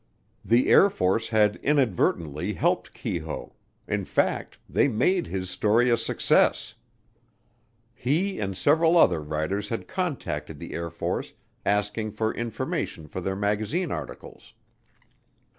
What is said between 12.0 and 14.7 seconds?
for information for their magazine articles.